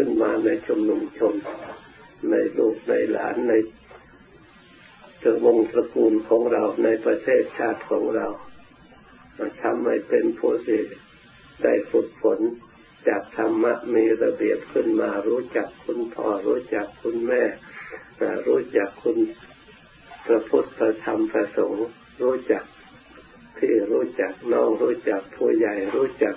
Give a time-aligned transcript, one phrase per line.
[0.00, 1.34] ขึ้นมาในชุมนุมชน
[2.30, 3.52] ในลูกในหลานใน
[5.40, 8.26] เวงตระกูลของเราในประเทศชาติของเรา
[9.62, 10.80] ทำให้เป็นผู้ที่
[11.62, 12.40] ได้ฝึกฝน
[13.08, 17.42] จากธรรมะมีระเบียบขึ้นมา รู้จักคุณพ่อรู้จักคุณแม่
[18.46, 19.18] รู้จักคุณ
[20.26, 21.86] พระพุทธพระธรรมพระสงฆ์
[22.22, 22.64] รู้จัก
[23.56, 26.36] พี่รู้จักน้องรู้จักผู้ใหญ่รู้จัก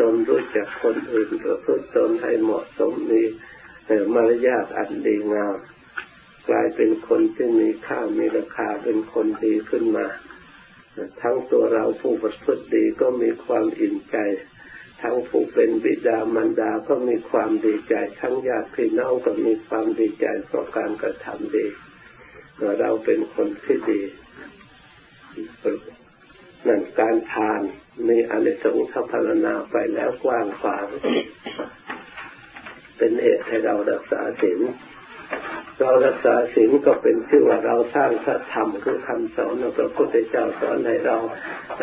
[0.00, 3.22] ตนรู้จักคนอื่นประพฤติตนให้เหมาะสมมี
[4.14, 5.56] มารยาทอันดีงาม
[6.48, 10.06] กลายเป็นคนที่มีค่ามีราคาเป็นคนดีขึ้นมา
[11.22, 14.16] ทั้งตัวเราผู้ประพฤติดีก็มีความอิ่มใจ
[15.02, 21.66] ทั้งผู้เป็นบิดามารดาก็มีความดีใจ ทั้งญาติพี่น้องก็มีความดีใจเพราะการกระทำดี
[22.80, 24.00] เราเป็นคนที่ดี
[26.66, 27.62] นั่นการทาน
[28.08, 30.86] มีอนิสงส์ทัพารณาไปแล้วกว้างขวาง
[32.96, 34.60] เป็นเหตุให้เรารักษาศีล
[35.80, 41.16] เรารักษาศีลก็เป็นชื่อว่าเราสร้างพระธรรมคือคำสอนของพระพุทธเจ้าสอนให้เรา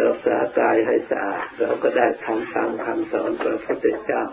[0.06, 4.24] รักษากายให้สะอาดเราก็ได้ทำตามคำสอนพระพุทธเจ้า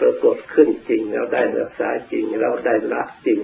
[0.00, 3.40] ปรากฏขึ้นจริงเราได้รักษาจริงเราได้ละจริง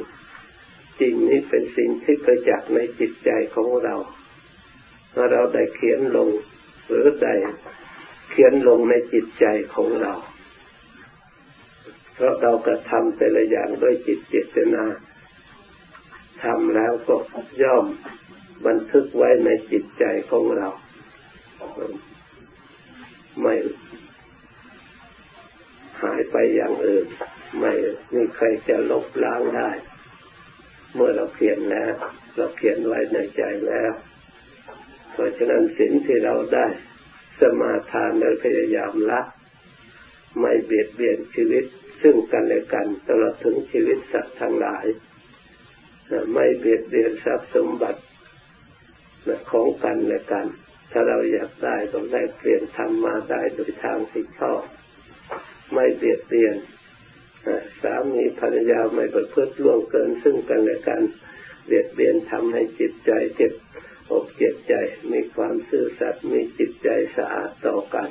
[1.01, 3.95] จริงนี้เป็นสิ่งที่ประจักษ์ในจิตใจของเรา
[5.13, 6.29] เมื่อเราได้เขียนลง
[6.89, 7.35] หรือได้
[8.31, 9.45] เขียนลงในจิตใจ
[9.75, 10.15] ของเรา
[12.15, 14.85] เพราะเรากระทำแต่ละอย่างด้วยจิตเจตนา
[16.43, 17.17] ทำแล้วก็
[17.63, 17.87] ย่อม
[18.67, 20.69] บันทึกไว้ในจิตใจของเรา
[23.43, 23.55] ไม่
[26.03, 27.07] หายไปอย่างอื่น
[27.61, 27.73] ไม่
[28.15, 29.71] มีใครจะลบล้างได้
[30.95, 31.95] เมื่อเราเขียนแล้ว
[32.37, 33.93] เราเขียนไว้ในใจแล้ว
[35.13, 36.67] เพราะฉะนั้นสิ่งที่เราได้
[37.41, 39.21] สมาทานและพยายามละ
[40.41, 41.65] ไม่เบียดเบียนชีวิต
[42.03, 44.85] ซึ่งกันและกันตลอดถึงชีวิตสัตว์ทั้งหลาย
[46.33, 48.01] ไม่เบียดเบียนทรัพย์สมบัติ
[49.51, 50.47] ของกันและกัน
[50.93, 54.63] ถ้าเราอยากได้ต้องได้เปลี่ยนทำมาได้โดยทางที่ชอบ
[55.73, 56.57] ไม่เบียดเบียน
[57.83, 61.03] สามีภรรยาไม่ประพฤติล่วงเกินซึ่งกันและกัน
[61.67, 63.53] เบียดเบียนทำให้จิตใจเจ็บ
[64.13, 64.75] อกเจ็บใจ
[65.13, 68.09] มีความซื่อสัตย์มีจิตใจสะอาดต่อกัน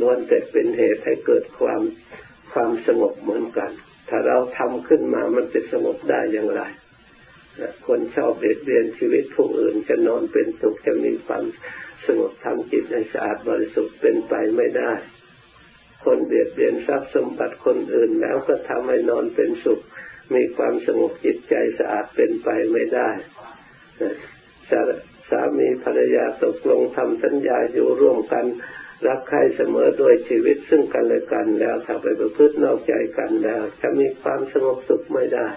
[0.00, 1.82] ล้วนแต่เป็นเหตุให้เกิดความ
[2.52, 3.72] ความสงบเหมือนกัน
[4.08, 6.62] ถ้าเราทำขึ้นมามันจะสงบได้อย่างไร
[7.86, 11.44] คนชอบเบียดเบียนชีวิตผู้อื่นจะนอนเป็นสุขจะมีความ
[12.06, 14.92] สงบทำจิตในสะอาดบริสุทธิ์เป็นไปไม่ได้
[16.04, 19.80] คนเบียดเบียนทรัพย์สมบัติคนอื่นแล้วก็ทำให้นอนเป็นสุข
[20.34, 23.10] มีความสงบจิตใจสะอาดเป็นไปไม่ได้
[25.30, 28.44] สามีภรรยาตกลงทำสัญญาอยู่ร่วมกัน
[29.06, 35.48] รักใครเสมอโดยชีวิตซึ่งกันและกันแล้วถ้าไปประพฤตินอกใจกันแล้ว จะมีความสงบสุขไม่ได้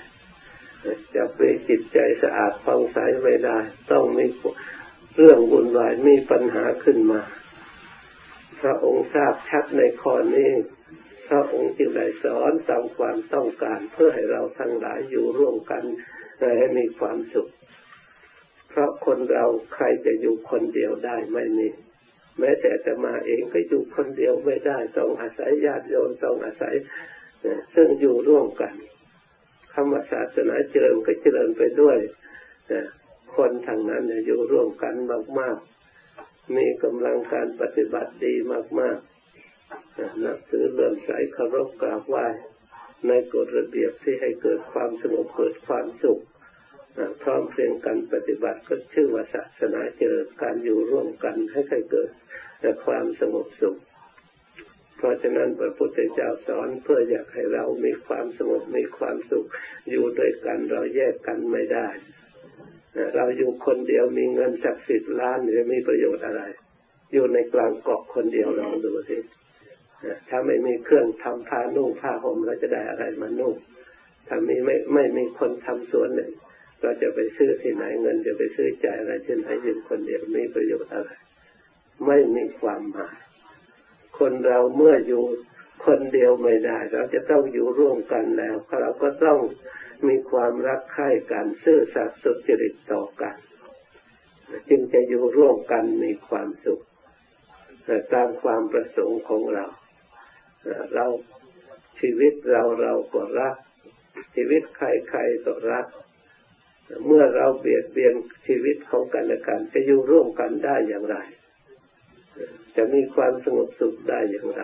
[1.16, 3.60] จะมีจิตใจสะอาดฟองใสไม่ได้
[3.92, 4.26] ต้องมี
[5.18, 7.22] เรื่องวุ่นวายมีปัญหาขึ้นมา
[8.62, 10.52] พระองค์ทราบชัดในข้อนี้
[11.28, 15.84] พระองค์จึงได้สอนตามความต้องการเพื่อให้เราทั้งหลายอยู่ร่วมกัน
[16.60, 17.50] ให้มีความสุข
[18.76, 21.68] เพราะคนเราใครจะอยู่คนเดียวได้ไม่มี
[22.40, 26.76] แม้แต่จะมาเองก็อยู่คนเดียวไม่ได้ ต้องอาศัยญาติโยมต้องอาศัย
[27.76, 28.74] ซึ่งอยู่ร่วมกัน
[29.74, 31.98] คำว่าศาสนาเจริญก็เจริญไปด้วย
[33.36, 34.96] คนทางนั้นอยู่ร่วมกัน
[35.40, 38.34] มากๆ มีกำลังการปฏิบัติดี
[38.80, 42.28] มากๆนับถือเลื่อมใสเคารพกราบไหว้
[43.08, 46.22] ในกฎระเบียบที่ให้เกิดความสงบเกิดความสุข
[47.24, 52.10] พร้อมเพรียงกันปฏิบัติก็ชื่อว่าศาสนาเจริญการอยู่ร่วมกันให้ใเกิด
[52.60, 53.78] แต่ความสงบสุข
[54.98, 59.46] เพราะฉะนั้นพระพุทธเจ้าสอนเพื่ออยากให้เรามีความสงบมีความสุข
[59.90, 61.88] อยู่ด้วยกันเราแยกกันไม่ได้
[63.16, 66.42] เราอยู่คนเดียวมีเงินสักสิบล้านจะมีประโยชน์อะไร
[67.14, 69.18] อยู่ในกลางเกาะคนเดียวลองดูสิ
[70.30, 73.56] ถ้าไม่มีเครื่องทำผ้านุ่งผ้าห่มเราจะได้อะไรมานุ่ง
[74.28, 76.32] ถ้ามีไม่ไม่มีคนทำสวนหนึ่ง
[76.86, 81.12] เราจะไปซื้อที่ไหนเงินจะไปซื้อจ่ายอะไรเช่นให้ยืมคนเดียวมีประโยชน์อะไร
[82.06, 83.18] ไม่มีความหมาย
[84.20, 85.24] คนเราเมื่ออยู่
[85.86, 89.40] คนเดียวไม่ได้ เราจะต้องอยู่ร่วมกันแล้วเราก็ต้อง
[90.08, 93.36] มีความรักใคร่กันซื่อสัตย์สุจริตต่อกัน
[94.70, 96.82] จึงจะอยู่ร่วมกันมีความสุข
[98.14, 99.66] ตามความประสงค์ของเรา
[100.94, 101.06] เรา
[102.00, 103.56] ชีวิตเราเราก็รัก
[104.36, 104.82] ชีวิตใค
[105.16, 105.88] รๆก็รัก
[107.06, 108.14] เมื่อเราเบียดเบียน
[108.48, 111.18] ชีวิตของกันและกัน จะอยู่ร่วมกันได้อย่างไร
[112.76, 114.64] จะมีความสงบสุขได้อย่างไร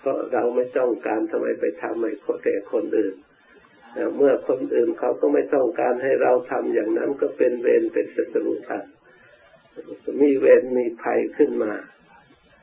[0.00, 2.12] เพราะเราไม่ต้องการทำไมไปทำให้
[2.44, 3.14] แก่คนอื่น
[4.16, 8.84] เมื่อคนอื่นเขาก็ไม่ต้องการให้เราทำอย่างนั้นก็เป็นเวรเป็นศัตรูกัน
[10.20, 11.72] มีเวรมีภัยขึ้นมา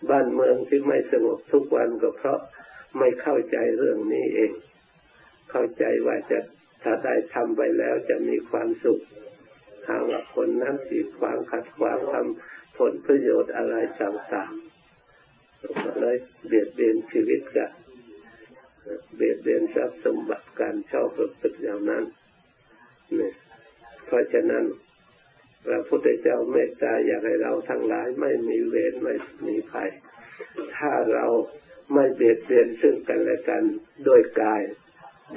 [0.09, 2.39] บ้านเมืองที่ไม่สงบทุกวันก็เพราะ
[2.97, 4.51] ไม่เข้าใจเรื่องนี้เอง
[5.51, 6.39] เข้าใจว่าจะ
[6.87, 9.01] ถ้าได้ทำไปแล้วจะมีความสุข
[9.87, 16.17] หาว่าคนนั้นสีขวางขัดขวางทำผลประโยชน์อะไรต่างๆก็เลย
[16.47, 17.71] เบียดเบียนชีวิตกัน
[19.15, 22.03] เบียดเบียนทรัพย์สมบัติการชอบประพฤติอย่างนั้น
[23.19, 23.31] นี่
[24.05, 24.63] เพราะฉะนั้น
[25.65, 29.15] พระพุทธเจ้าเมตตาอยากให้เราทั้งหลายไม่มีเวรไม่
[29.47, 29.89] มีภัย
[30.77, 31.25] ถ้าเรา
[31.93, 33.63] ไม่เบียดเบียนซึ่งกันและกัน
[34.05, 34.61] โดยกาย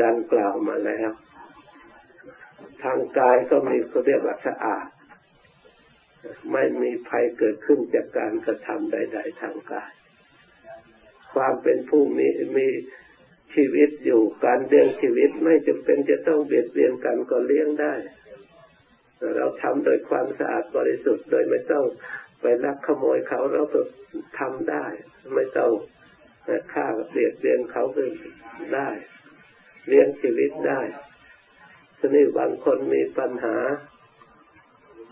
[0.04, 1.10] ดังกล่าวมาแล้ว
[2.82, 4.86] ทางกายก็มีเขาเรียกว่าสะอาด
[6.52, 9.92] ไม่มีภัยเกิดขึ้นจากการกระทำใด ๆ ทางกาย
[11.34, 12.68] ความเป็นผู้มีมี
[13.54, 17.94] ชีวิตอยู่การเลี้ยงชีวิตไม่จำเป็นจะต้องเบียดเบียนกันก็เลี้ยงได้
[19.36, 21.84] เราทำโดยความสะอาดบริสุทธิ์โดยไม่ต้อง
[22.40, 23.80] ไปลักขโมยเขาเราก็
[24.38, 24.86] ทำได้
[25.34, 25.70] ไม่ต้อง
[26.72, 28.02] ฆ่าเบียดเบียนเขาก็
[28.74, 28.88] ได้
[29.88, 30.80] เลี้ยงชีวิตได้
[31.98, 33.56] ทีนี้บางคนมีปัญหา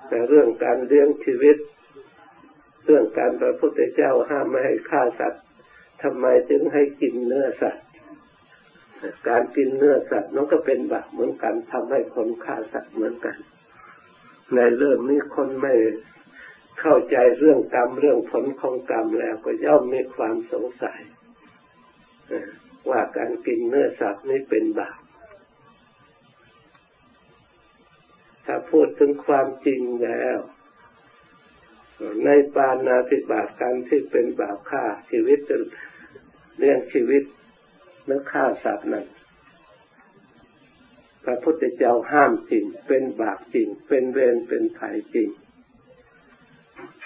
[0.09, 1.57] แต่เรื่องการเลี้ยงชีวิต
[2.85, 5.43] เรื่องการพระพุทธเจ้าห้ามไม่ให้ฆ่าสัตว์
[6.03, 7.85] ทำไมจึงให้กินเนื้อสัตว์
[9.29, 13.37] การกินเนื้อสัตว์นั่นก็เป็นบาปเหมือนกันทำให้คนฆ่าสัตว์เหมือนกัน
[14.55, 15.75] ในเรื่องนี้คนไม่
[16.81, 21.01] เข้าใจเรื่องกรรมเรื่องผลของกรรมแล้วก็ย่อมมีความสงสัย
[22.91, 24.99] ว่าการกินเนื้อสัตว์นี้เป็นบาป
[28.47, 30.39] ถ้าพูดถึงความจริงแล้ว
[32.25, 35.39] ในปานาธิบาตการที่เป็นบาปฆ่าชีวิต
[36.59, 37.23] เรื่องชีวิต
[38.07, 39.07] และฆ่าสัตว์นั้น
[41.25, 45.29] พระพุทธเจ้าห้ามจริง เป็นบาปจริง เป็นเวรเป็นภัยจริง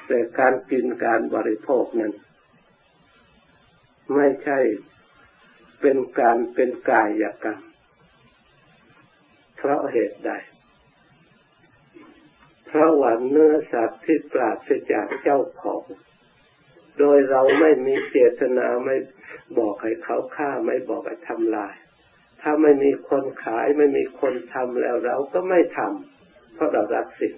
[0.07, 2.13] แต่การกินการบริโภคนั้น
[4.15, 4.59] ไม่ใช่
[5.81, 7.61] เป็นการเป็นกายกรรม
[9.57, 10.31] เพราะเหตุใด
[12.73, 15.85] เพราะว่าเนื้อสัตว์ที่ปราศจากเจ้าของ
[16.99, 18.97] โดยเราไม่มีเจตนาไม่
[19.59, 21.75] บอกให้เขาฆ่าไม่บอกให้ทำลาย
[22.41, 27.35] ถ้าไม่มีคนขายไม่มีคนทำแล้วเราก็ไม่ทำเพราะเรารักสิ่ง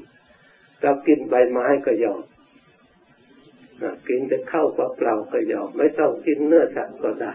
[0.82, 2.22] เรากินใบไม้ก็ยอม
[4.08, 7.34] กินแต่ข้าวเปล่าก็ยอมไม่ต้องกินเนื้อสัตว์ก็ได้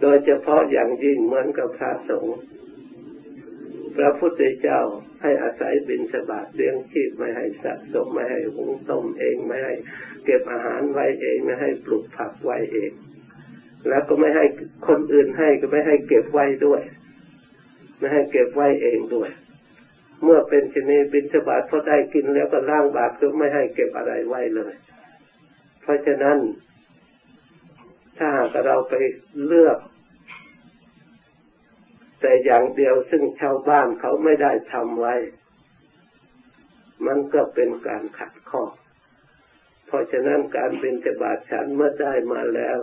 [0.00, 2.38] โดยเฉพาะอย่างยิ่งเหมือนกับพระสงฆ์
[3.96, 4.80] พระพุทธเจ้า
[5.22, 9.74] ให้อาศัยบินสบาทเลี้ยงชีพไม่ให้สะสมไม่ให้หุงต้มเองไม่ให้
[10.24, 12.90] เก็บอาหารไว้เองไม่ให้ปลูกผักไว้เอง
[13.88, 14.44] แล้วก็ไม่ให้
[14.88, 16.80] คนอื่นให้ก็ไม่ให้เก็บไว้ด้วย
[17.98, 19.30] ไม่ให้เก็บไว้เองด้วย
[20.22, 24.72] เมื่อเป็นชนีบินสบาทพอได้กินแล้วก็ล่างบาตรก็ไม่ให้เก็บอะไรไว้เลย
[25.82, 26.38] เพราะฉะนั้น
[28.18, 28.94] ถ้าหากเราไป
[29.46, 29.78] เลือก
[32.26, 35.14] แต่อย่างเดียวซึ่งชาวบ้านเขาไม่ได้ทำไว้
[37.06, 38.64] มันก็เป็นการขัดข้อ
[39.86, 42.78] เพราะฉะนั้นการบินเบาทฉันเมื่อได้มาแล้ว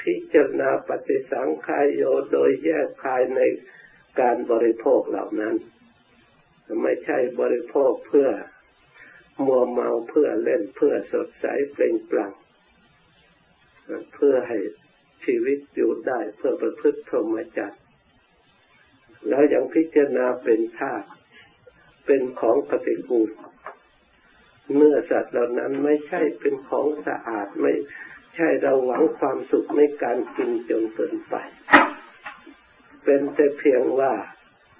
[0.00, 3.40] พิจารณาปฏิสังขายโยโดยแยกคายใน
[4.20, 5.56] การบริโภคเหล่านั้น
[6.82, 8.28] ไม่ใช่บริโภคเพื่อ
[9.46, 12.32] มัวเมาเพื่อเล่นเพื่อสดใสเปล่งปลั่ง
[14.14, 14.58] เพื่อให้
[15.24, 17.87] ชีวิตอยู่ได้เพื่อประพฤติพรหมจรรย์
[19.28, 21.08] แล้วยังพิจารณาเป็นธาตุ
[22.06, 23.30] เป็นของปฏิกูล
[24.74, 27.72] เมื่อสัตว์เหล่านั้นไม่ใช่เป็นของสะอาดไม่
[28.36, 31.34] ใช่เราหวังความสุขในการกินจนเกินไป
[33.04, 34.12] เป็นแต่เพียงว่า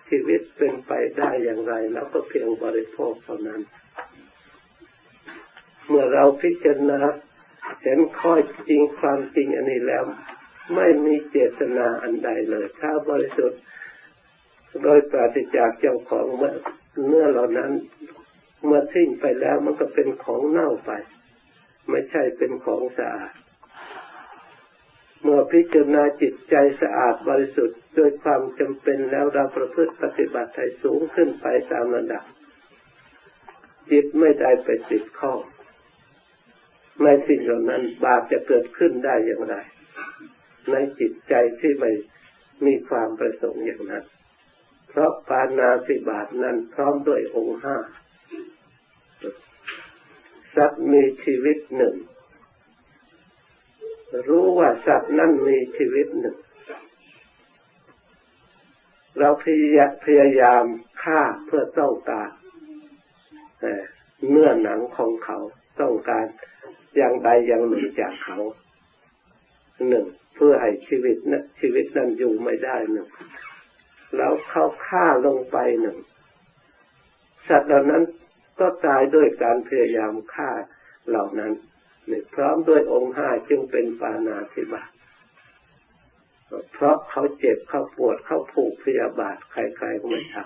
[0.08, 3.60] ชีวิตเป็นไปได้อย่างไร แล้วก็เพียงบริโภคเท่านั้น
[5.88, 7.00] เมื่อเราพิจารณา
[7.82, 8.34] เห็นข้อ
[8.68, 10.04] จริงความจริงอันนี้แล้ว
[10.74, 13.60] ไม่มีเจตนาอันใดเลย ถ้าบริสุทธิ์
[14.82, 16.54] โดยปราศจากเจ้าของเมื่อ
[17.06, 17.72] เนื้อเหล่านั้น
[18.64, 20.90] เมื่อทิ้งไปแล้วมันก็เป็นของเน่าไป
[21.90, 23.32] ไม่ใช่เป็นของสะอาด
[25.22, 32.24] เมื่อพิจารณาจิตใจสะอาดบริสุทธิ์โดยความจำเป็นแล้วเราประพฤติปฏิบัติให้สูงขึ้นไปตามระดับ
[33.90, 35.40] จิตไม่ได้ไปติดข้อง
[37.04, 39.54] ในสิ่งเหล่านั้นบาปจะเกิดขึ้นได้อย่างไร
[40.70, 41.90] ในจิตใจที่ไม่
[42.66, 44.04] มีความประสงค์อย่างนั้น
[44.98, 47.76] ราะปานาสิบาทนั้นพร้อมด้วยองค์ห้า
[50.56, 51.94] สัตว์มีชีวิตหนึ่ง
[54.28, 56.36] รู้ว่าสัตว์นั้นมีชีวิตหนึ่ง
[59.18, 59.28] เรา
[60.04, 60.64] พยายาม
[61.02, 62.30] ฆ่าเพื่อต้องการ
[64.28, 65.38] เนื้อหนังของเขา
[65.80, 66.26] ต้องการ
[66.96, 68.38] อย่างใดอย่างหนึ่งจากเขา
[69.88, 73.08] หนึ่งเพื่อให้ชีวิตนะชีวิตนั้นอยู่ไม่ได้หนึ่ง
[74.16, 75.98] แล้วเขาฆ่าลงไปหนึ่ง
[77.48, 78.02] สัตว์เหล่านั้น
[78.60, 80.50] ก็ตายด้วยการพยายามฆ่า
[81.08, 81.52] เหล่านั้น
[82.10, 84.90] นี่พร้อมด้วยองค์ห้าจึงเป็นปานาธิบาต
[86.72, 90.36] เพราะเขาเจ็บเขาปวดเขาผูกพยาบาทใครๆก็ไม่ท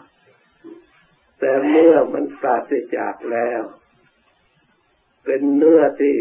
[0.65, 3.63] ำแต่เมื่อมันปราศจากแล้ว
[5.25, 6.17] เป็นเนื้อที่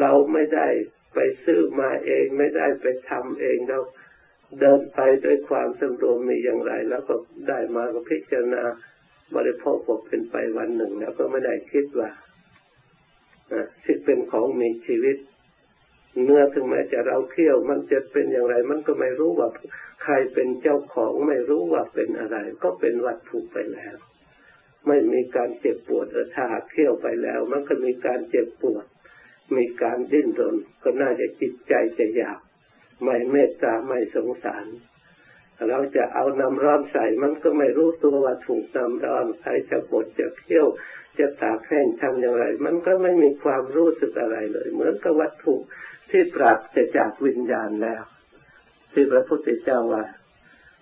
[0.00, 0.68] เราไม่ได้
[1.14, 3.78] ไปซื้อมาเองไม่ได้ไปทำเองเรา
[4.60, 7.14] เดินไปด้วยความสำรวมมีอย่างไร แล้วก็
[7.48, 8.62] ได้มาก็พิจารณา
[9.36, 12.10] บริโภคก็เป็นไปวันหนึ่ง แล้วก็ไม่ได้คิดว่า
[13.84, 15.16] ที่เป็นของมีชีวิต
[16.22, 19.48] เนื้อถึงแม้จะเราเคี่ยว มันจะเป็นอย่างไร มันก็ไม่รู้ว่า
[20.02, 23.96] ใครเป็นเจ้าของไม่รู้ว่าเป็นอะไร ก็เป็นวัตถุไปแล้ว
[24.86, 28.84] ไม่มีการเจ็บปวดถ้าเคี่ยวไปแล้ว มันก็มีการเจ็บปวด
[29.56, 32.40] มีการดิ้นรนก็น่าจะจิตใจจะหยาบ
[33.02, 34.66] ไม่เมตตาไม่สงสาร
[35.68, 40.68] เราจะเอาน้ำร้อนใส่มันก็ไม่รู้ตัวว่าถูกน้ำร้อนใครจะบดจะเคี่ยว
[41.18, 45.54] จะตากแห้งทำอย่างไร มันก็ไม่มีความรู้สึกอะไรเลย เหมือนกับวัตถุ
[46.10, 48.02] ที่ปราศจากวิญญาณแล้ว
[48.92, 50.04] ที่พระพุทธเจ้าว่า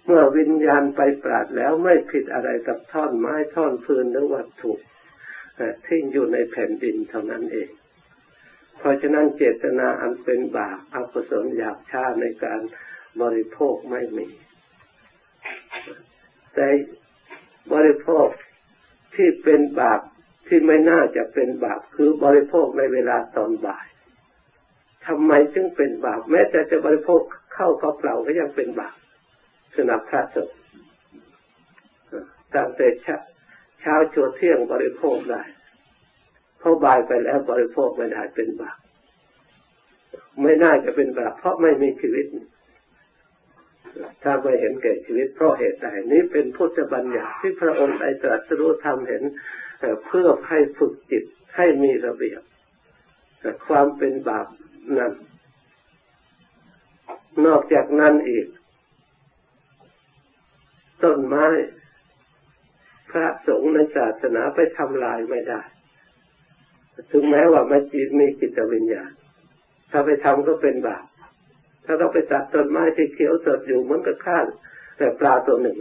[0.06, 4.72] เมื่อวิญญาณไปปราดแล้วไม่ผิดอะไรกับท่อนไม้ท่อนฟืนหรือวัตถุ
[5.86, 7.70] ที่อยู่ในแผ่นดินเท่านั้นเอง
[8.78, 12.60] เพราะฉะนั้นเจตนาอันเป็นบาปอกุศลหยาบช้าในการ
[13.22, 14.28] บริโภคไม่มี
[16.54, 16.68] แต่
[17.72, 18.28] บริโภค
[19.14, 20.00] ที่เป็นบาป
[20.48, 23.86] ที่ไม่น่าจะเป็นบาปคือบริโภคในเวลาตอนบ่าย
[25.06, 27.20] ทำไมจึงเป็นบาปแม้แต่จะบริโภค
[27.54, 28.96] เข้าเขาเปล่าก็ยังเป็นบาป
[29.76, 30.58] สนับพระสงฆ์
[32.54, 32.86] ตั้งแต่
[33.80, 35.42] เช้าจนเที่ยงบริโภคได้
[36.68, 38.78] พอบ่ายไปแล้วบริโภคไม่ได้เป็นบาป
[40.42, 42.26] ไม่น่าจะเป็นบาปเพราะไม่มีชีวิต
[44.22, 49.22] ถ้าไม่เห็นแก่ชีวิตเพราะเหตุใดนี้เป็นพุทธบัญญัติที่พระองค์ได้ตรัสรู้ทำเห็น
[50.06, 51.24] เพื่อให้ฝึกจิต
[51.56, 52.42] ให้มีระเบียบ
[53.40, 54.46] แต่ความเป็นบาป
[54.98, 55.12] นั้น
[57.46, 58.46] นอกจากนั้นอีก
[61.02, 61.46] ต้นไม้
[63.10, 65.62] พระสงฆ์ในศาสนาไปทำลายไม่ได้
[67.10, 69.10] ถึงแม้ว่าไมันจิตมีจิตวิญญาณ
[69.90, 71.06] ถ้าไปทำก็เป็นบาป
[71.84, 74.38] ถ้าเราไปตัดต้นไม้ที่เขียวสดอยู่มันก็ฆ่า
[74.98, 75.78] แต่ปลาตัวหนึ่ง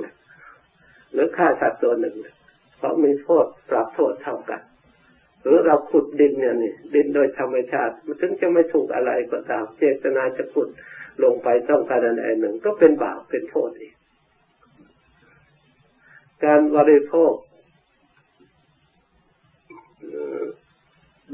[1.13, 2.15] หรือฆ่าสัตว์ตัวหนึ่ง
[2.77, 4.61] เพราะมีโทษปรับโทษเท่ากัน
[5.41, 10.69] หรือเราขุดดินเนี่ยนี่ดินโดยธรรมชาติมันถึงจะไม่ถูกอะไรก็ตาม เจตนาจะขุด
[11.23, 13.93] ลงไปต้องการอะไรหนึ่ง ก็เป็นบาปเป็นโทษอีก
[16.45, 17.33] การบริโภค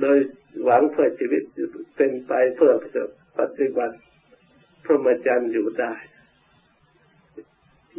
[0.01, 0.17] โดย
[0.63, 1.43] หวังเพื่อชีวิต
[1.95, 2.73] เป็นไปเพื่อ
[3.39, 3.97] ปฏิบัติ
[4.83, 5.93] พรหมจรรย์อยู่ได้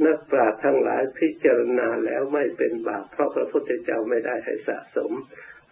[0.05, 5.13] นักปราชญ์ทั้งหลายพิจารณาแล้วไม่เป็นบาปเพราะพระพุทธเจ้าไม่ได้ให้สะสม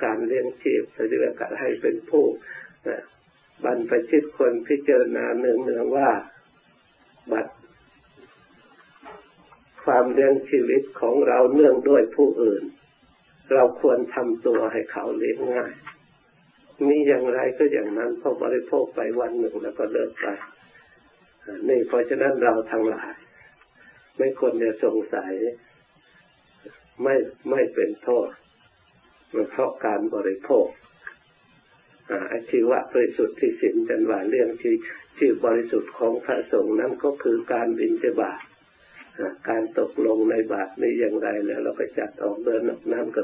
[0.04, 2.25] การเลี้ยงชีพหรือการให้เป็นผู้
[3.64, 6.10] บรรพชิตคนพิจารณาเนืองเนืองว่า
[7.32, 7.54] บัตร
[9.84, 12.62] ความเลี้ยงชีวิตของเราเนื่องด้วยผู้อื่น
[13.54, 15.72] เราควรทำตัวให้เขาเลี้ยงง่าย
[16.88, 20.26] มีอย่างไรก็อย่างนั้นพอบริโภคไปวันหนึ่งแล้วก็เลิกไป
[21.68, 23.12] นี่เพราะฉะนั้นเราทั้งหลาย
[24.18, 25.32] ไม่ควรจะสงสัย
[27.02, 27.14] ไม่
[27.50, 28.28] ไม่เป็นโทษ
[29.50, 30.66] เพราะการบริโภค
[32.32, 34.75] อาชีวะบริสุทธิ์ที่สินจันว่าเรื่องที่
[35.18, 38.40] ที่บริสุทธิ์ของพระสงฆ์นั้นก็คือการบินจบาท
[39.49, 43.22] การตกลงในบาทนี้อย่างไรแล้ว เราก็จัดออกเดินออกน้ำก็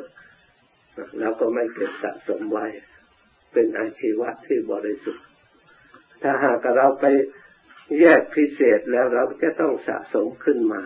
[1.18, 2.66] แล้วก็ไม่เก็บสะสมไว้
[3.56, 5.24] เป็นอาชีวะที่บริสุทธิ์
[6.22, 7.04] ถ้าหากเราไป
[8.00, 10.82] แยกพิเศษแล้วเราจะต้องสะสมขึ้นมา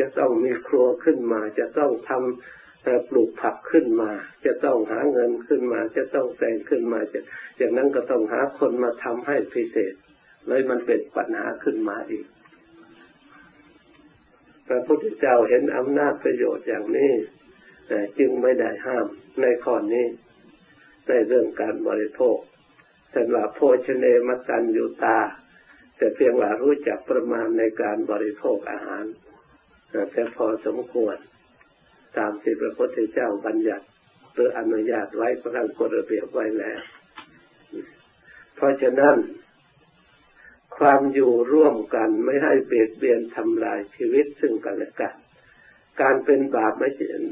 [0.00, 4.10] จะต้องมีครัวขึ้นมา จะต้องทำปลูกผักขึ้นมา
[4.46, 7.20] จะต้องหาเงินขึ้นมา จะต้องแต่งขึ้นมาจะ
[7.56, 9.94] อย่างนั้นก็ต้องหาคนมาทำให้พิเศษ
[10.46, 12.26] เลยมันเป็นปัญหาขึ้นมาอีก
[14.68, 17.12] พระพุทธเจ้าเห็นอำนาจประโยชน์อย่างนี้
[18.18, 19.06] จึงไม่ได้ห้าม
[19.40, 20.06] ในข้อนี้
[21.08, 22.38] ในเรื่องการบริโภค
[23.14, 25.18] สำหรับโภชเนมตันยูตา
[25.96, 29.04] แต่เพียงว่ารู้จักประมาณในการบริโภคอาหาร
[30.12, 31.16] แต่พอสมควร
[32.16, 33.86] ตามที่พระพุทธเจ้าบัญญัติ
[34.34, 36.80] หรืออนุญาตไว้พระกฎระเบียบไว้แล้ว
[38.56, 39.16] เพราะฉะนั้น
[40.78, 45.14] ความอยู่ร่วมกันไม่ให้เบียดเบียนทำลายชีวิตซึ่งกันและกัน
[46.02, 46.88] การเป็นบาปไม่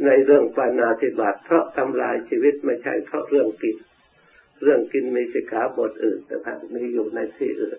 [0.07, 3.77] ในเรื่องปานาธิบาตเพราะทำลายชีวิตไม่ใช่เพราะเรื่องกิน
[4.63, 7.79] เรื่องกินมีสิกขาบทอื่นแต่ทางมีอยู่ในที่อื่น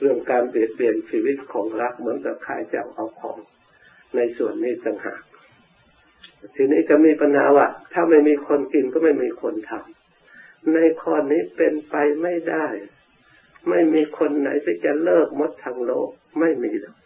[0.00, 3.38] เรื่องการเบียดเบียนชีวิตของรักเหมือนกับขายเจ้าเอาของ
[4.16, 5.22] ในส่วนนี้ต่างหาก
[6.54, 12.66] ทีนี้ก็มีปัญหาว่าถ้าไม่มีคนกินก็ไม่มีคนทำในข้อนี้เป็นไปไม่ได้
[13.68, 16.08] ไม่มีคนไหนที่จะเลิกมดทางโลก
[16.40, 16.97] ไม่มีหรอก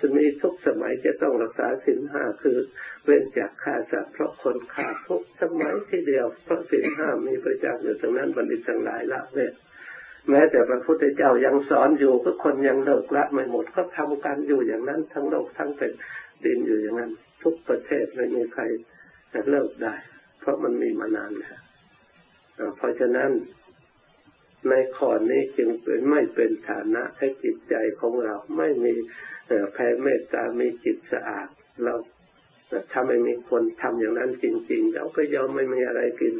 [0.00, 2.58] สมีทุกสมัยจะต้องรักษาสินห้าคือ
[3.04, 9.52] เว้นจากฆ่าสัตว์เพราะคนฆ่าทุกสมัยที่เดียวเพราะสินห้ามีประจักษ์อยู่ตรงนั้นบัณฑิตทั้งหลายละเนี่ย
[10.30, 15.92] แม้แต่พระพุทธเจ้ายังสอนอยู่ก็คนยังเลิกละไม่หมดก็ทำกันอยู่อย่างนั้นทั้งโลกทั้งเป็น
[16.44, 17.10] ดินอยู่อย่างนั้น
[17.42, 18.62] ทุกประเทศไม่มีใคร
[19.32, 19.94] จะเลิกได้
[20.40, 21.58] เพราะมันมีมานานแล้ว
[22.76, 23.30] เพราะฉะนั้น
[24.70, 28.94] ในข้อนี้จึงเป็นไม่เป็นฐานะให้จิตใจของเราไม่มี
[29.72, 31.48] แผ่เมตตามีจิตสะอาด
[31.84, 31.94] เรา
[32.92, 36.34] ถ้าไม่มีคนทำอย่างนั้นจริง ๆ เราก็ยอมไม่มีอะไรกิน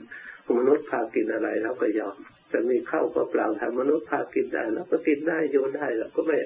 [0.58, 2.16] มนุษย์พากินอะไรเราก็ยอม
[2.52, 6.36] จะมีข้าวก็เปล่าทำมนุษย์พากินได้เราก็กินได้โยนได้เราก็ไม่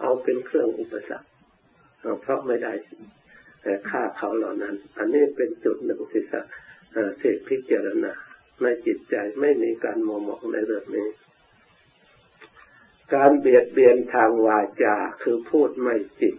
[0.00, 1.28] เอาเป็นเครื่องอุปสรรค
[2.22, 2.72] เพราะไม่ได้
[3.90, 6.40] ฆ่าเขาเหล่านั้น อันนี้เป็นจุดหนึ่งที่สั
[7.18, 8.12] เสกพิจารณา
[8.62, 11.08] ในจิตใจไม่มีการมองมองในเรื่องนี้
[13.14, 16.36] การเบียดเบียนทางวาจาคือพูดไม่จริง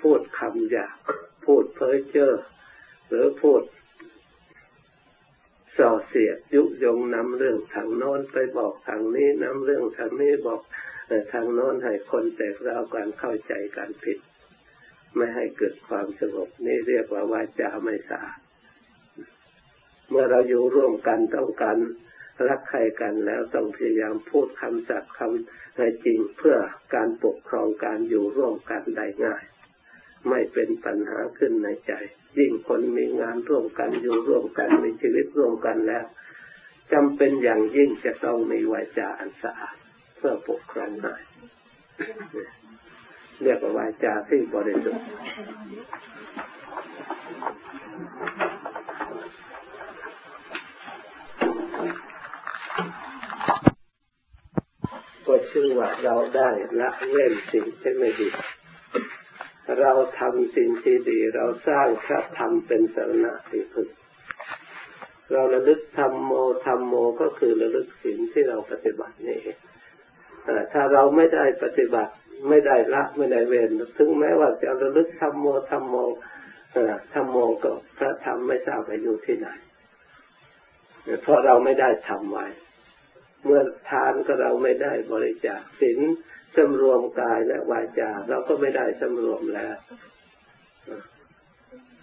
[0.00, 0.96] พูดคำหยาบ
[1.44, 2.32] พูดเพ้อเจ้อ
[3.08, 3.62] หรือพูด
[5.78, 10.60] ส่อเสียดยุยงนำเรื่องทางโน้นไปบอกทางนี้นำเรื่องทางนี้บอก
[11.32, 14.18] ทางโน้นให้คนแตกเราการเข้าใจการผิด
[15.16, 18.38] ไม่ให้เกิดความสงบนี่เรียกว่าวาจาไม่สะอาด
[20.16, 21.78] มื่อเราอยู่ร่วมกันต้องการ
[22.48, 26.56] รักใครกันแล้วต้องพยายามพูดคำสัตย์คำให้จริงเพื่อ
[26.94, 29.44] การปกครองการอยู่ร่วมกันได้ง่าย
[30.28, 31.92] ไม่เป็นปัญหาขึ้นในใจ
[32.38, 36.04] ยิ่งคนมีงานร่วมกันอยู่ร่วมกันมีชีวิตร่วมกันแล้ว
[36.92, 39.76] จำเป็นอย่างยิ่งจะต้องมีวาจาอันสะอาด
[40.16, 41.22] เพื่อปกครองง่าย
[43.42, 45.06] เรียกว่าวาจาที่บริสุทธิ์
[55.56, 58.28] ก็ชื่อว่าเราได้ละเว้นสิ่งที่ไม่ดี
[59.80, 63.88] เราทำสิ่งที่ดี เราสร้างพระธรรมเป็นสาระที่พึ่ง
[65.32, 66.32] เราระลึกธรรมโม
[66.66, 69.40] ธรรมโมก็คือระลึกสิ่งที่เราปฏิบัตินี่
[70.72, 72.12] ถ้าเราไม่ได้ปฏิบัติ
[72.48, 75.94] ไม่ได้ละไม่ได้เว้นถึงแม้ว่าจะระลึกธรรมโมธรรมโม
[77.12, 79.48] ธรรมโมก็พระธรรมไม่ทราบไปอยู่ที่ไหน
[81.22, 82.46] เพราะเราไม่ได้ทำไว้
[83.46, 85.98] เมื่อทานก็เราไม่ได้บริจาคศีล
[86.56, 89.76] สำรวมกายและวาจาเราก็ไม่ได้สำรวมแล้ว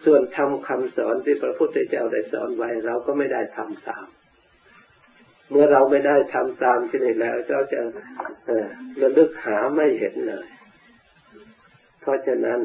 [0.06, 4.08] ส่วนทำคำสอนที่พระพุทธเจ้าได้สอนไว้ เราก็ไม่ได้ทำตาม
[5.50, 7.82] เมื่อเราไม่ได้ทำตามที่นี่แล้วเราจะ
[9.02, 10.48] ระลึกหาไม่เห็นเลย
[12.02, 12.60] เพราะฉะนั้น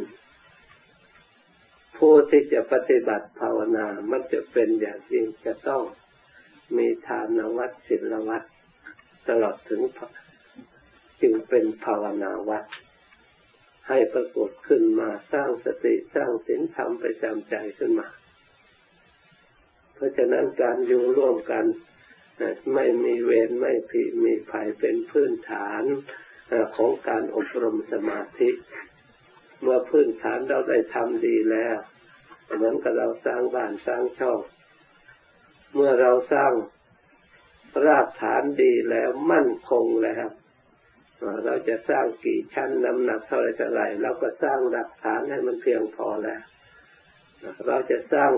[1.96, 5.82] ผู้ที่จะปฏิบัติภาวนา มันจะเป็นอย่างยิ่งจะต้อง
[6.76, 8.42] มีทานวัดศีลวัด
[9.28, 9.82] ตลอดถึง
[11.22, 12.64] จึงเป็นภาวนาวัด
[13.88, 18.08] ให้ปรากฏขึ้นมาสร้างสติสร้างศีลธรรมประจำใจขึ้นมา
[19.94, 21.64] เพราะฉะนั้นการอยู่ร่วมกัน
[22.74, 25.82] ไม่มีเวรไม่ผิมีภัยเป็นพื้นฐาน
[26.76, 28.50] ของการอบรมสมาธิ
[29.60, 31.76] เมื่อพื้นฐานเราได้ทำดีแล้ว
[32.54, 34.40] เหมือนกับเราสร้างบ้านสร้างช่อง
[35.74, 36.52] เมื่อเราสร้าง
[37.86, 40.26] รากฐานดีแล้วมั่นคงแล้ว
[41.44, 46.42] เราจะสร้างกี่ชั้นน้ำหนักเท่าไรเท่าไรเราก็สร้างหลักฐานให้มันเพียงพอแล้ว
[47.66, 48.30] เราจะสร้าง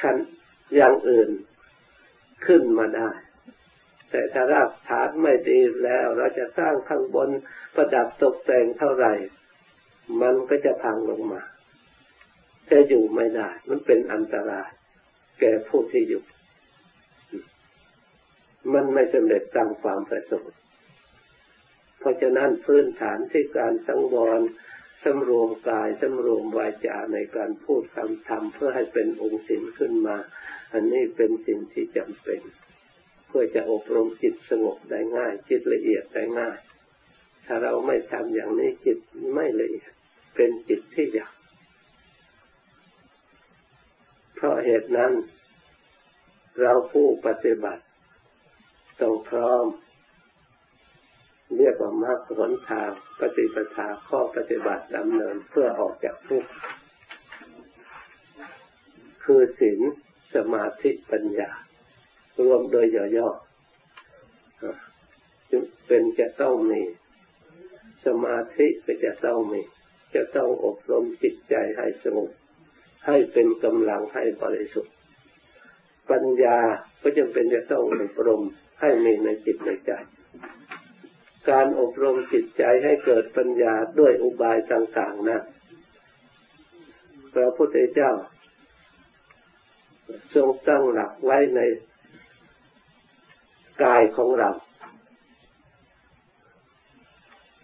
[0.00, 0.16] ขั้น
[0.76, 1.30] อย่างอื่น
[2.46, 3.10] ขึ้นมาได้
[4.10, 7.30] แต่ถ้ารากฐานไม่ดีแล้ว เราจะสร้างข้างบน
[7.74, 9.12] ประดับตกแต่งเท่าไหร่
[10.22, 11.42] มันก็จะพังลงมา
[12.70, 14.70] จะอยู่ไม่ได้ มันเป็นอันตราย
[15.40, 16.22] แก่ผู้ที่อยู่
[18.72, 20.54] มันไม่สำเร็จตามความประสงค์
[21.98, 24.40] เพราะฉะนั้นพื้นฐานที่การสังวร
[25.04, 30.16] สำรวมกายสำรวมวาจาในการพูดคำธรรมเพื่อให้เป็นองค์ศิลขึ้นมา
[30.72, 32.40] อันนี้เป็นสิ่งที่จำเป็น
[33.26, 36.58] เพื่อจะอบรมจิตสงบได้ง่าย จิตละเอียดได้ง่าย
[37.46, 38.98] ถ้าเราไม่ทำอย่างนี้จิต
[39.34, 39.92] ไม่ละเอียด
[40.36, 41.34] เป็นจิตที่หยาบ
[44.34, 45.12] เพราะเหตุนั้น
[46.60, 47.83] เราผู้ปฏิบัติ
[49.00, 49.64] ต้องพร้อม
[51.56, 56.50] เรียกว่ามรรคผลทางปฏิปทาข้อปฏิบัติดำเนินเพื่อออกจากทุกข์
[59.24, 59.80] คือศีล
[60.34, 61.50] สมาธิปัญญา
[62.44, 63.40] รวมโดยย่อๆ
[65.86, 66.82] เป็นจะต้องมี
[68.06, 69.60] สมาธิก็จะต้องมี
[70.14, 72.30] จะต้องอบรมจิตใจให้สงบ
[73.06, 74.94] ให้เป็นกำลังให้บริสุทธิ์
[76.10, 76.58] ปัญญา
[77.02, 78.42] ก็จำเป็นจะต้องอบรม
[78.84, 79.92] ให้มีในจิตในใจ
[81.50, 85.40] การอบรมจิตใจให้เกิดปัญญาด้วยอุบายต่างๆนะ
[87.34, 88.12] พระพุทธเจ้า
[90.34, 91.60] ทรงตั้งหลักไว้ใน
[93.84, 94.50] กายของเรา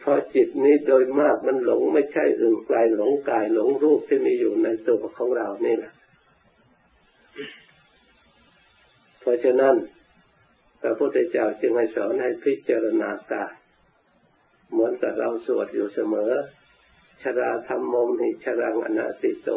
[0.00, 5.92] เพราะจิตนี้โดยมากมันหลงไม่ใช่อื่นไกลหลงกายหลงรูปที่มีอยู่ในตัวของเรานี่แหละ
[9.20, 9.74] เพราะฉะนั้น
[10.82, 13.52] พระพุทธเจ้าจึงให้สอนให้พิจารณากาย
[14.70, 16.32] เหมือนกับเราสวดอยู่เสมอ
[17.22, 19.50] ชราธรรมมหิชรังอนาติโต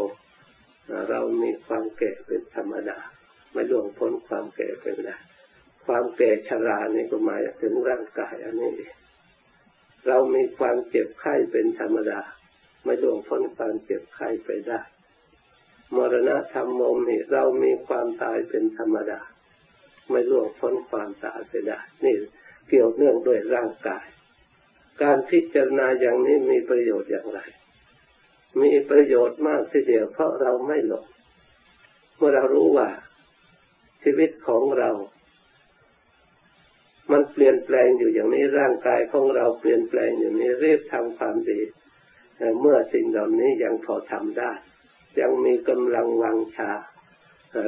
[1.09, 2.99] เรามีความแก่เป็นธรรมดา
[3.51, 5.17] ไม่ล่วงพ้นความแก่เป็นได้
[5.86, 8.73] ความแก่ชรานี่ก็หมายถึงร่างกายอันนี้
[10.07, 12.21] เรามีความเจ็บไข้เป็นธรรมดา
[12.83, 14.81] ไม่ล่วงพ้นความเจ็บไข้ไปได้
[15.95, 19.19] มรณะธรรมโมนี่เรามีความตายเป็นธรรมดา
[20.10, 22.16] ไม่ล่วงพ้นความตายไปได้นี่
[22.70, 24.06] เกี่ยวเนื่องด้วยร่างกาย
[25.02, 27.39] การพิจารณาอย่างนี้มีประโยชน์อย่างไร
[28.62, 31.06] มีประโยชน์มากทีเดียวเพราะเราไม่หลง
[32.18, 32.89] เมื่อเรารู้ว่า
[34.04, 34.92] ชีวิตของเรา
[37.12, 41.62] มันเปลี่ยนแปลงอยู่อย่างนี้ร่างกายของเราเปลี่ยนแปลงอย่างนี้รีบทำความดี
[42.62, 44.52] เมื่อสิ่งเหล่านี้ยังพอทำได้
[45.20, 46.72] ยังมีกำลังวังชา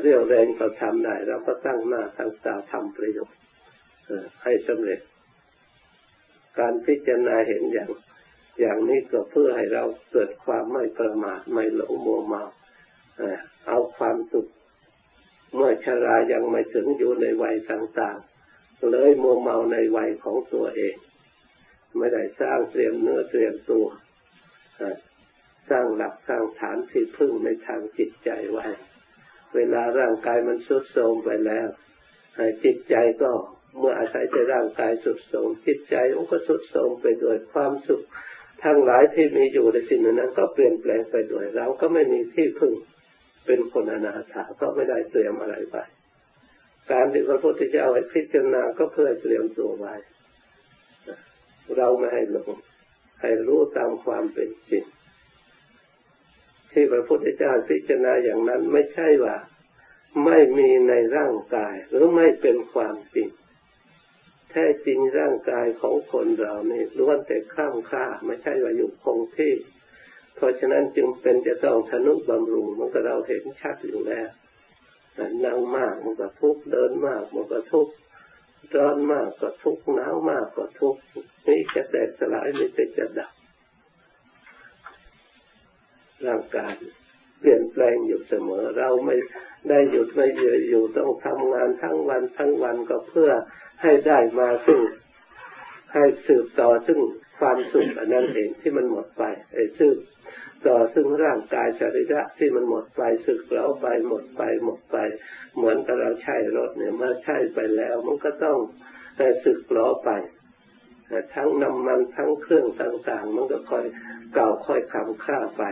[0.02, 3.40] เรียวแรงก็ทำได้เราก็ตั้งหน้าตั้งตาทำประโยชน์
[4.44, 5.00] ให้สำเร็จ
[6.60, 7.90] การพิจารณาเห็นอย่าง
[8.60, 12.44] อย่างนี้ก็เพื่อให้เราเกิดความไม่ประมาทไม่หลงมัวเมา
[13.68, 14.48] เอาความสุข
[15.56, 20.96] เมื่อชรายังไม่ถึงอยู่ในวัยต่างๆ เลยมัวเมาในวัยของตัวเอง
[21.98, 23.86] ไม่ได้สร้างเตรียมเนื้อเตรียมตัว
[25.70, 28.66] สร้างหลักสร้างฐานที่พึ่งในทางจิตใจไว้
[29.56, 31.68] เวลาร่างกายมันสุดโทรมไปแล้ว
[32.64, 33.32] จิตใจก็
[33.80, 38.04] เมื่ออาศัยแต่ร่างกายสุดโทรมจิตใจมันก็สุดโทรมไปโดยความสุข
[38.64, 42.74] ทั้งหลายที่มีอยู่ในสิ่งนั้นก็เปลี่ยนแปลงไปด้วยเราก็ไม่มีที่พึ่ง
[43.46, 45.78] เป็นคนอนาถาก็ไม่ได้เตรียมอะไรไป
[46.92, 49.94] การที่พระพุทธเจ้าให้พิจารณาก็เพื่อเตรียมตัวไว้
[51.78, 52.50] เราไม่ให้หลง
[53.22, 54.84] ให้รู้ตามความเป็นจริง
[56.76, 59.36] ที่พระพุทธเจ้าพิจารณาอย่างนั้นไม่ใช่ว่า
[60.26, 63.30] ไม่มีในร่างกาย หรือไม่เป็นความจริง
[64.52, 69.54] แท้จริงร่างกายของคนเรานี่ล้วนแต่ข้ามค่า ไม่ใช่ว่าอยู่คงที่
[70.36, 74.30] เพราะฉะนั้นจึงเป็นจะต้องทนุบำรุงมันก็เราเห็นชัดอยู่แล้ว
[75.46, 77.88] นั่งมากมันก็ทุกเดินมากมันก็ทุก
[78.78, 80.96] ร้อนมากก็ทุกหนาวมากก็ทุก
[81.48, 83.35] นี่จะแตกสลายไม่เป็นจะดับ
[86.28, 86.74] ร่างกาย
[87.40, 89.16] เปลี่ยนแปลงอยู่เสมอ เราไม่
[89.70, 93.32] ได้หยุดไม่เยืออยู่ต้องทำงานทั้งวันทั้งวันก็เพื่อ
[93.82, 94.82] ให้ได้มาซึ่ง
[95.94, 97.00] ให้สืบต่อซึ่ง
[97.40, 99.24] ความสุขอันนั้นเองที่มันหมดไป
[99.54, 99.98] ไอ้สืบ
[100.68, 104.98] ต่อซึ่งร่างกายสรีระที่มันหมดไปสึกแล้วไปหมดไปหมดไป
[105.56, 108.58] เหมือนกับเราใช้รถเนี่ยเมื่อใช้ไปแล้ว มันก็ต้อง
[109.46, 110.12] สึกล้อไป
[111.36, 113.86] ทั้งน้ำมันทั้งเครื่องต่าง ๆ มันก็ค่อย
[114.34, 115.64] เก่าค่อยคำค่าไป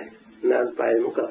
[0.52, 1.26] นานไปมันก็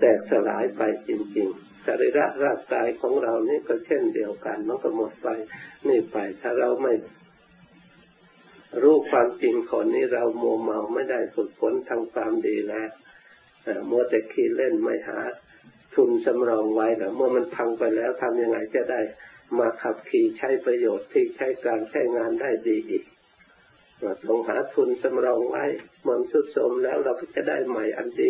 [0.00, 5.28] แตกสลายไปจริง ๆสรีระร่างกายของเรานี่ก็เช่นเดียวกัน มันก็หมดไป
[5.88, 6.94] นี่ไป ถ้าเราไม่
[8.82, 12.88] รู้ความจริงคนนี้เราโมเมาไม่ได้ฝึกฝนทางความดีแล้ว
[13.90, 15.18] มัวแต่ขี้เล่นไม่หา
[15.94, 19.00] ทุนสำรองไว้แล้วเมื่อมันพังไปแล้วทำยังไงจะได้
[19.58, 23.04] มาขับขี่ใช้ประโยชน์ที่ใช้การใช้งานได้ดีอีก
[24.26, 25.64] ต้องหาทุนสำรองไว้
[26.06, 28.28] มันสุดสมแล้วเราก็จะได้ใหม่อันดี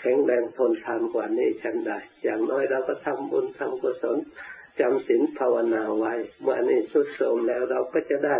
[0.00, 4.18] แข็งแรงทนทานกว่านี้ฉันได้ อย่างน้อยเราก็ทำบุญทำกุศล
[4.80, 8.36] จำศีลภาวนาไว้เมื่อนี้สุดโทมแล้วเราก็จะได้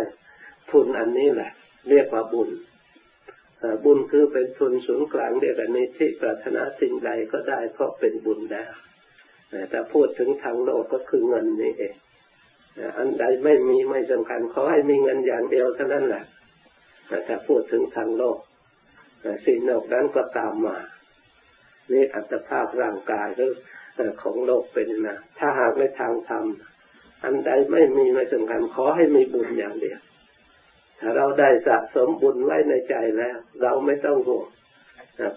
[0.71, 1.51] ทุนอันนี้แหละ
[1.89, 2.49] เรียกว่าบุญ
[3.85, 8.71] บุญคือเป็นทุนศูนย์กลางเรียวกันนี้ที่ปรารถนาสิ่งใดก็ได้เพราะเป็นบุญแล้ว
[9.69, 11.95] แต่พูดถึงทางโลกก็คือเงินนี่เอง
[12.97, 16.23] อันใดไม่มีไม่สำคัญขอให้มีเงินอย่างเดียวเท่านั้นแหละ
[17.25, 18.37] แต่พูดถึงทางโลก
[19.45, 20.77] สิ่งนอกนั้นก็ตามมา
[21.91, 23.53] นี่อัตภาพร่างกายหรือ
[24.23, 26.45] ของโลกเป็นนะถ้าหากในทางธรรม
[27.23, 29.99] อันใดไม่มีไม่สำคัญขอให้มีบุญอย่างเดียว
[30.99, 34.47] ถ้าเราได้สะสมบุญไว้ในใจแล้ว เราไม่ต้องห่วง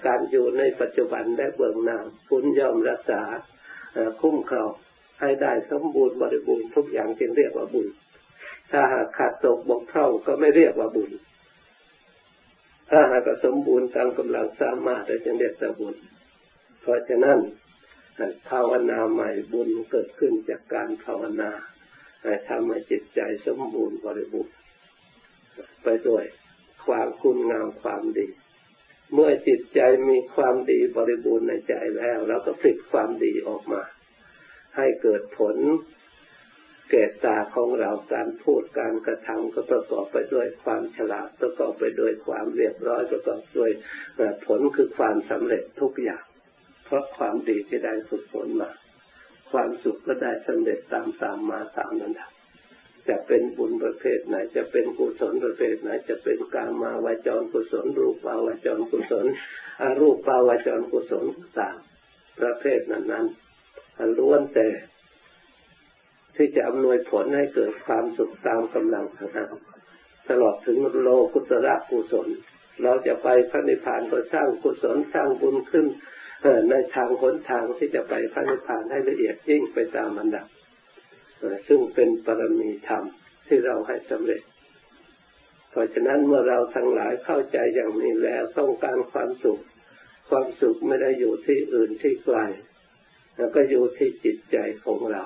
[0.07, 1.99] การอยู่ในปัจจุบันและเบื้องหน้า
[2.31, 3.23] บุญย่อมรักษา
[4.21, 4.73] คุ้มครอง
[5.21, 7.89] ให้ได้สมบูรณ์บริบูรณ์ทุกอย่างจึงเรียกว่าบุญ
[8.71, 11.11] ถ้าหากขาดตกบกพร่องก็ไม่เรียกว่าบุญ
[12.91, 15.97] ถ้าหากสมบูรณ์ตามกำลังสามารถจึงเรียกว่าบุญ
[16.83, 17.39] เพราะฉะนั้น
[18.51, 21.51] ภาวนาใหม่บุญเกิดขึ้นจากการภาวนา
[22.49, 24.55] ทำให้จิตใจสมบูรณ์บริบูรณ์
[25.83, 26.25] ไปด้วย
[26.87, 28.27] ความคุณงามความดี
[29.13, 33.83] เมื่อจิตใจมีความดีบริบูรณ์ในใจแล้ว เราก็ผลิตความดีออกมา
[34.77, 35.57] ให้เกิดผล
[36.91, 43.71] เกตตาของเราการพูดการกระทำก็ประกอบไปด้วยความฉลาดประกอบไปด้วยความเรียบร้อยประกอบด้วย
[44.47, 46.25] ผลคือความสำเร็จทุกอย่าง
[46.85, 48.71] เพราะความดีที่ได้ฝึกฝนมา
[49.53, 52.15] ความสุขก็ได้สำเร็จตามตามมาตามนั้น
[53.09, 59.27] จะเป็นบุญประเภทไหน จะเป็นกุศลประเภทไหน จะเป็นการมาวาจรกุศล รูปปาวาจรกุศล
[59.81, 61.25] อรูปปาวาจรกุศล
[61.59, 61.77] ต่าง
[62.41, 63.27] ประเภทนั้นนั้น
[64.19, 64.69] ล้วนแต่
[66.37, 69.47] ที่จะอำนวยผลให้เกิดความสุขตามกำลังของเรา
[70.29, 72.29] ตลอดถึงโลกุตระกุศล
[72.83, 75.87] เราจะไปพระนิพพานก็สร้างกุศลสร้างบุญขึ้น
[76.71, 80.47] ในทางหนทางที่จะไปพระนิพพานให้ละเอียดยิ่งไปตามมันดับ
[81.69, 83.05] ซึ่งเป็นปรมีธรรม
[83.47, 84.43] ที่เราให้สำเร็จ
[85.71, 89.61] เพราะฉะนั้นเมื่อเราทั้งหลายเข้าใจอย่างนี้แล้วต้องการความสุข
[90.31, 92.39] ความสุขไม่ได้อยู่ที่อื่นที่ไกล
[93.37, 95.23] แล้วก็อยู่ที่จิตใจของเรา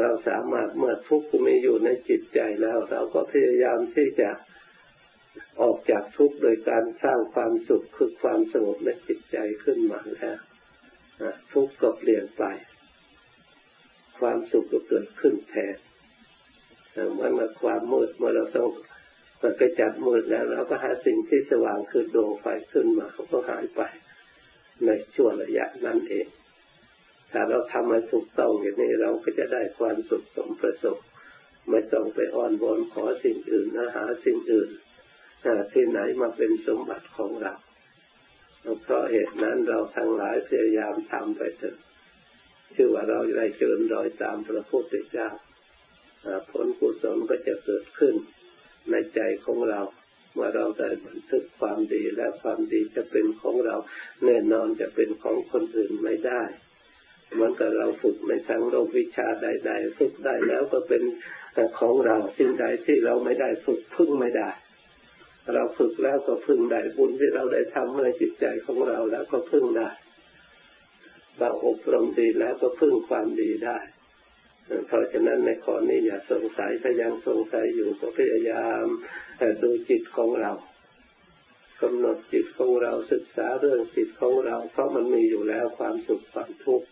[0.00, 4.30] เราสามารถเมื่อทุกข์มีอยู่ในจิตใจแล้ว เราก็พยายามที่จะ
[5.60, 10.38] ออกจากทุกข์โดยการสร้างความสุขคือความสงบในจิตใจขึ้นมาแล้ว
[11.52, 12.44] ทุกข์ก็เปลี่ยนไป
[14.20, 15.76] ความสุขก็เกิดขึ้นแทน
[17.12, 18.68] เหมือนกับความมืดเมื่อเราต้อง
[19.42, 23.80] มันไปจับมืดแล้วเราก็หาสิ่งที่สว่างคือดวงไฟขึ้นมาเขาก็หายไป
[24.84, 26.26] ในช่วงระยะนั้นเอง
[27.34, 30.98] ถ้าเราทำให้ถูกต้องอย่างนี้เราก็จะได้ความสุขสมประสบ
[31.70, 33.66] ไม่ต้องไปอ้อนวอนขอสิ่งอื่น
[33.96, 34.70] หาสิ่งอื่น
[35.72, 37.54] ที่ไหนมาเป็นสมบัติของเรา
[38.82, 41.76] เพราะเหตุนั้นเราทั้งหลายพยายามทำไปเถอะ
[42.74, 45.28] ชื่อว่าเราได้เชิญรอยตามพระพุทธเจ้า
[46.50, 48.14] ผลกุศลก็จะเกิดขึ้น
[48.90, 49.80] ในใจของเรา
[50.32, 53.76] เมื่อเราได้บันทึกความดีและความดีจะเป็นของเรา
[54.24, 56.42] แน่นอนจะเป็นของคนอื่นไม่ได้
[57.34, 61.02] เหมือนกับเราฝึกในทางโลกวิชาใด ๆ ฝึกได้แล้วก็เป็น
[61.80, 64.50] ของเราสิ่งใดที่เราไม่ได้ฝึกพึ่งไม่ได้
[65.54, 69.90] เราฝึกแล้วก็พึ่งได้บุญที่เราได้ทำในจิตใจของเราแล้วก็พึ่งได้
[71.38, 73.78] เราอบรมดีแล้วก็พึ่งความดีได้
[74.86, 78.84] เพราะฉะนั้นในข้อนี้อย่าสงสัยถ้ายังสงสัยอยู่ก็พยายาม
[79.62, 80.52] ดูจิตของเรา
[81.82, 86.86] กำหนดจิตของเราศึกษาเรื่องจิตของเรา เพราะมันมีอยู่แล้วความสุขความทุกข์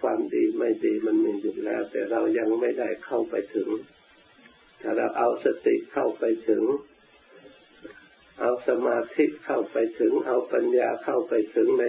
[0.00, 3.68] ความดีไม่ดีมันมีอยู่แล้ว แต่เรายังไม่ได้เข้าไปถึง
[4.82, 6.64] ถ้าเราเอาสติเข้าไปถึง
[8.40, 11.84] เอาสมาธิเข้าไปถึง เอาปัญญาเข้าไปถึงใน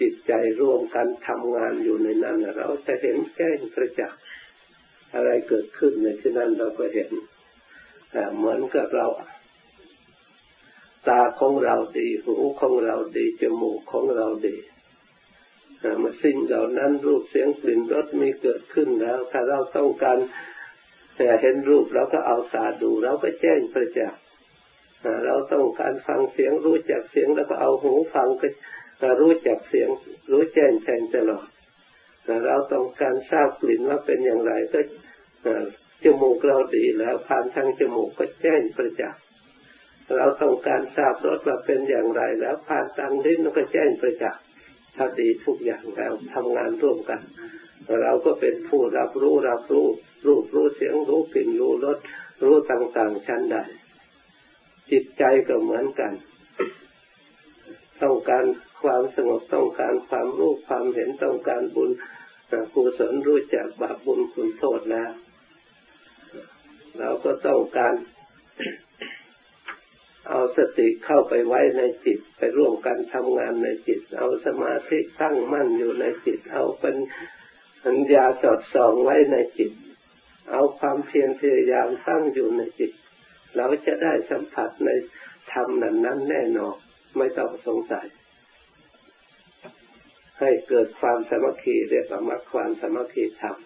[0.00, 4.20] จิตใจร่วมกันทำงานอยู่ในนั้นเราจะเห็นแก้งประจักษ์
[5.14, 7.10] อะไรเกิดขึ้นในที่นั้นเราก็เห็น
[8.36, 9.06] เหมือนกับเรา
[11.08, 14.56] ตาของเราดีหูของเราดีจมูกของเราดี
[16.02, 20.18] มาสิ่งเหล่านั้นรูปเสียงกลิ่นรสมีเกิดขึ้นแล้ว ถ้าเราต้องการ
[21.16, 24.20] แต่เห็นรูปเราก็เอาตาดูเราก็แจ้งประจักษ์
[25.24, 28.28] เราต้องการฟังเสียงรู้จักเสียงแล้วก็เอาหูฟัง
[29.02, 29.88] ก็รู้จักเสียง
[30.30, 31.46] รู้แจ้งแทงตลอด
[32.46, 34.80] เราต้องการทราบกลิ่นว่าเป็นอย่างไรก็
[36.04, 39.20] จมูกเราดีแล้วผ่านทางจมูกก็แจ้งประจักษ์
[40.16, 44.43] เราต้องการทราบรสว่าเป็นอย่างไรแล้วผ่านทางลิ้นก็แจ้งประจักษ์
[44.96, 47.20] ถ้าดีทุกอย่างแล้วทำงานร่วมกัน
[48.02, 49.86] เราก็เป็นผู้รับรู้รับรู้
[50.26, 51.98] รูปรู้เสียงรู้กลิ่นรู้รส
[52.44, 53.56] รู้ต่างๆชั้นใด
[54.90, 56.12] จิตใจก็เหมือนกัน
[58.02, 58.44] ต้องการ
[58.82, 61.90] ความสงบต้องการความรู้ความเห็นต้องการบุญ
[62.74, 65.10] กุศลรู้จักบาปบุญคุณโทษแล้ว
[66.98, 67.94] เราก็ต้องการ
[70.28, 76.96] เอาสติเข้าไปไว้ในจิตไปร่วมกันทำงานในจิต เอาสมาธิตั้งมั่นอยู่ในจิต เอาเป็น
[77.84, 79.72] ปัญญาสอดส่องไว้ในจิต
[80.50, 82.92] เอาความเพียรพยายามตั้งอยู่ในจิต
[83.56, 84.90] เราจะได้สัมผัสใน
[85.52, 86.76] ธรรมนั้นนั้นแน่นอน
[87.18, 88.06] ไม่ต้องสงสัย
[90.40, 93.56] ให้เกิดความสมัคคีเรียกว่ามรรคความสมัคคีธรรม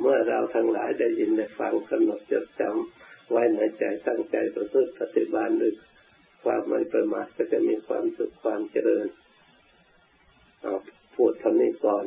[0.00, 5.72] เมื่อเราทั้งหลายได้ยินได้ฟังกำหนดจดจำ ไว้ในใจตั้งใจประพฤติปฏิบัติด้วย
[6.44, 9.06] ความไม่ประมาทก็จะมีความสุขความเจริญ
[10.60, 10.74] เอา
[11.14, 12.04] พูดทำนี้ก่อน